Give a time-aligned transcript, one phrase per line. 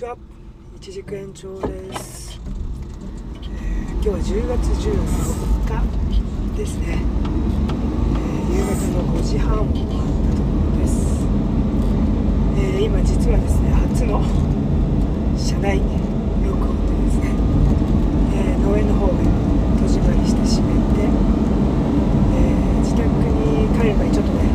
[0.00, 0.16] ちは。
[0.76, 2.40] 一軸延長です、
[3.42, 4.96] えー、今日は10月14
[5.68, 11.20] 日ですね、えー、夕方の5時半を回ったところです、
[12.56, 14.24] えー、今実はですね初の
[15.36, 15.76] 車内
[16.46, 17.36] 録音でですね、
[18.32, 21.04] え農園の方で戸締まりして閉めて、
[22.32, 22.48] え
[22.80, 24.50] 自宅に帰る前にちょっとね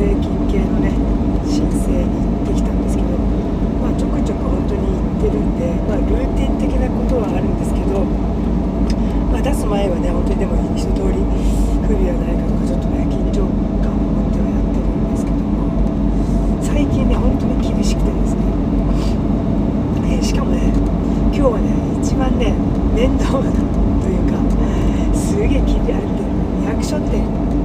[0.00, 0.96] 助成金系のね
[1.44, 3.18] 申請に行ってきたんですけど、
[3.84, 8.00] まあ、ちょくちょく本当に行ってるんで、まあ、ルーティン的なことはあるんですけど、
[9.28, 11.20] まあ、出す前はね本当にでも一通り
[11.84, 13.44] 不備はないかとかちょっとね緊張
[13.84, 15.68] 感を持ってはやってるんですけども
[16.64, 20.72] 最近ね本当に厳しくてですね、えー、しかもね
[21.28, 22.56] 今日はね一番ね
[22.96, 24.40] 面倒なというか
[25.12, 26.24] すげえ気に入られて
[26.64, 27.59] リアクションって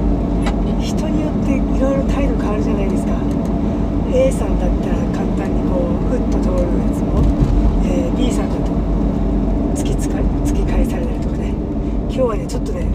[0.86, 3.18] 人によっていろいろ態度変わるじゃないですか。
[4.14, 7.18] A さんだったら簡単にこうふっと通るやつも、
[7.82, 8.70] えー、B さんだと
[9.74, 10.14] 突きつか
[10.46, 11.50] 突き返されたりとかね。
[12.06, 12.86] 今日はねちょっとね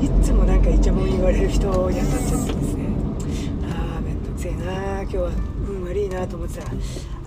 [0.00, 2.86] いつもなんかイチャモン言われる人に当たっちゃってですね。
[3.74, 5.30] ああ面倒くせえな今日は。
[5.66, 6.70] 運悪いなと思ってたら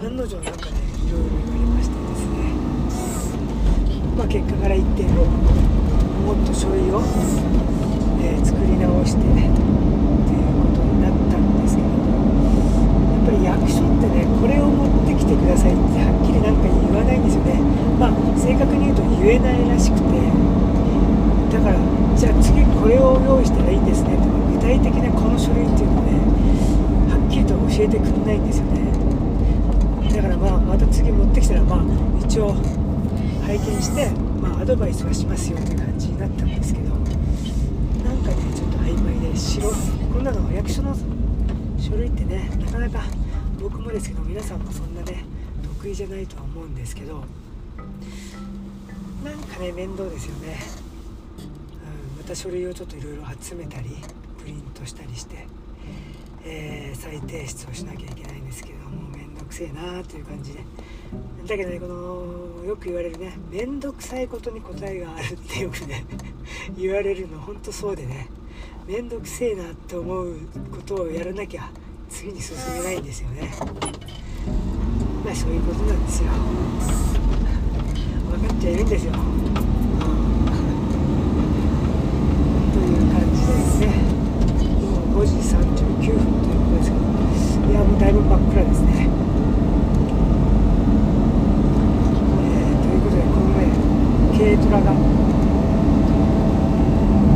[0.07, 2.55] 案の定なんかねいろいろ言われましてですね。
[4.15, 5.59] まあ結果から1.5
[6.23, 7.03] もっと書類を、
[8.23, 11.95] えー、作り直してねっていうことになったんですけどや
[13.23, 17.59] っぱり役所ってねこれを持ってきてくださいってはっきりなんか言わないんですよね
[17.99, 20.15] まあ正確に言うと言えないらしくて
[21.51, 21.79] だから
[22.15, 24.17] じゃあ次これを用意したらいいんですね。
[24.17, 26.17] とか具体的なこの書類っていうのをね
[27.13, 28.89] はっきりと教えてくれないんですよね。
[30.09, 32.53] だからまあまた次持ってきたらまあ一応
[33.45, 34.09] 拝見して、
[34.41, 36.97] まあ、アドバイスはしますよって感じになったんですけどな
[38.13, 40.95] んかねちょっと曖昧で白こんなの役所の
[41.79, 43.03] 書類ってねなかなか
[43.61, 45.23] 僕もですけど皆さんもそんなね
[45.79, 47.23] 得意じゃないとは思うんですけど
[49.23, 50.57] なんかね面倒ですよね、
[52.29, 53.89] た書類をちょっといろいろ集めたり
[54.37, 55.47] プリントしたりして、
[56.45, 60.59] えー、再提出をしなきゃいけないんですけども面倒くせえなという感じで。
[61.47, 66.05] だけどねこのよく言われるね面倒くさいことに答えがあるってよくね
[66.77, 68.29] 言われるのほんとそうでね
[68.87, 70.37] 面倒くせえなって思う
[70.71, 71.71] ことをやらなきゃ
[72.09, 73.51] 次に進めないんですよね。
[75.25, 76.29] まあそういうことなんですよ。
[78.29, 79.19] 分かっちゃいるんですよ、うん、
[82.71, 83.87] という感じですね
[84.79, 89.09] もう5時39分ということですけどいやもうだいぶ真っ暗ですね
[94.39, 94.93] 軽トラが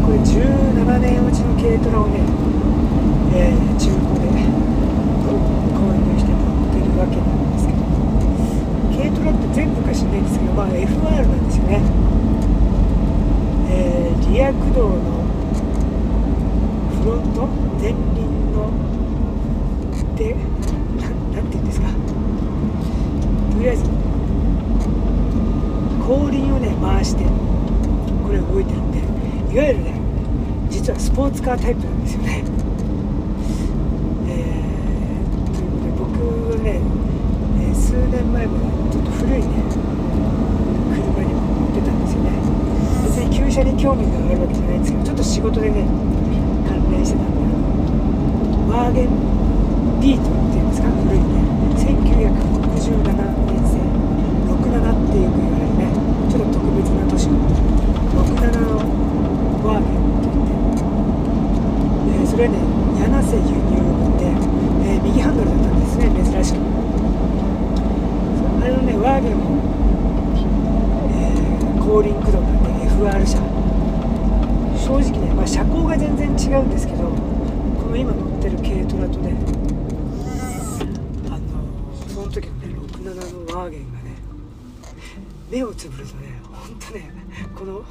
[0.05, 2.19] これ17年落ちの軽トラをね、
[3.33, 4.29] えー、中古で
[5.25, 5.33] 購
[5.89, 7.81] 入して乗ってるわけなんですけど
[8.93, 11.81] 軽トラって全部かしないんですけど、まあ、FR なんですよね、
[13.73, 15.25] えー、リア駆動の
[17.01, 17.47] フロント
[17.81, 17.97] 前輪
[18.53, 18.69] の
[20.15, 20.35] で
[21.33, 21.87] 何て言うんですか。
[21.89, 23.83] とりあえず
[26.05, 28.99] 後輪をね回してこれ動いてるんで
[29.55, 30.02] いわゆるね
[30.83, 32.43] 実はスポーツカータイプなんですよね。
[34.27, 36.11] えー、ということで僕
[36.51, 36.83] はね、
[37.63, 42.35] えー、数年前までちょっと古いね車に乗ってたんですよね。
[43.07, 45.87] 別に旧車に興味があるわけじゃないんですけどちょっと仕事でね
[46.67, 47.47] 関連してたんで
[48.67, 49.15] ワーゲン
[50.03, 51.47] ビートっていうんですか古いね
[51.79, 53.07] 1967
[53.47, 53.79] 年生
[54.51, 55.95] 67っていう言われるね
[56.27, 57.39] ちょっと特別な年の
[58.19, 58.83] 67の
[59.63, 60.53] ワーゲンって言って、
[62.43, 62.57] れね
[62.99, 63.79] 柳瀬輸入
[64.19, 64.27] で、
[64.83, 66.59] えー、右ハンドルだったんですね珍しく。
[68.59, 69.63] あれのねワーゲンも、
[71.11, 73.39] えー、後輪駆動なんで FR 車
[74.75, 79.31] 正直ね、まあ、車高が全然違うんですけどこの今乗ってる軽トラとね
[81.31, 84.15] あのその時のね67のワーゲンがね
[85.49, 87.09] 目をつぶるとねほんとね
[87.55, 87.85] この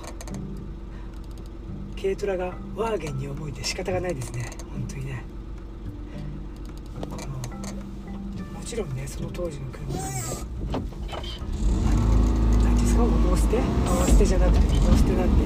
[2.03, 4.51] 軽トラがワーゲンに思いて仕方がないですね。
[4.73, 5.23] 本当にね。
[7.09, 7.29] この
[8.55, 10.89] 文字ちろんねその当時の車なんで
[12.65, 15.45] 何ですか重捨て回捨てじゃなくて重捨てなんで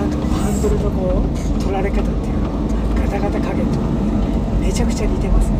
[0.00, 2.50] なんかこうハンドルのこう取られ方っていうか
[3.04, 5.58] ガタガタ加減とかねめちゃくちゃ似てますね。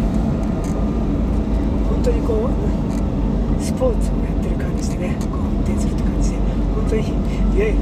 [1.86, 6.38] 本当にこうスポーツをやってる感じでねこう運転するって感じで
[6.74, 7.20] 本当にいわ
[7.54, 7.78] ゆる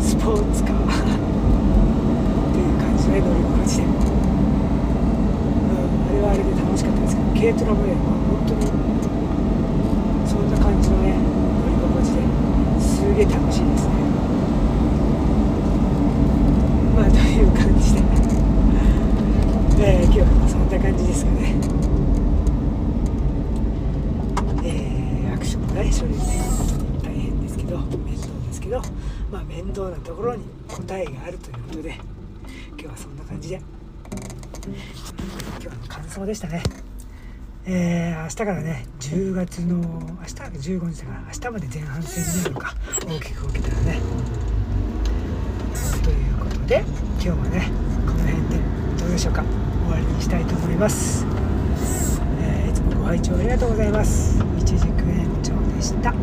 [0.00, 0.78] スポーツカーっ
[2.52, 3.92] ていう感じのね乗り心地で、うん、
[6.08, 8.60] あれはあれで楽しかったですけど軽トラもね、まあ、本当に
[10.26, 12.24] そんな感じのね乗り心地で
[12.80, 13.92] すげえ楽しいですね。
[16.96, 18.00] まあという感じで、
[19.84, 21.54] えー、今日はそんな感じですかね。
[24.64, 26.26] えー、アクションのね処理本
[26.68, 28.82] 当に大変ですけど面倒ですけど。
[29.30, 31.98] まあ面倒なところに答えがあるということで
[32.70, 33.60] 今日はそんな感じで
[35.62, 36.62] 今日の感想でしたね。
[37.66, 42.74] えー、明日からね10月の明日が15日だから明日まで前半戦になるのか
[43.06, 44.00] 大きく動けたらね
[46.02, 46.82] ということで
[47.14, 47.70] 今日はね
[48.06, 48.58] この辺で
[48.98, 49.44] どうでしょうか
[49.84, 51.26] 終わりにしたいと思います、
[52.40, 54.42] えーいつもご拝聴ありがとうございます。
[54.58, 56.14] 一軸延長でした。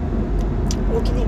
[0.94, 1.26] おおきに。